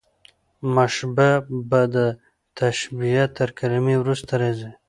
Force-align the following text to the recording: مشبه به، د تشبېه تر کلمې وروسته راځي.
مشبه 0.75 1.29
به، 1.69 1.81
د 1.95 1.95
تشبېه 2.59 3.25
تر 3.37 3.49
کلمې 3.59 3.95
وروسته 4.01 4.33
راځي. 4.41 4.69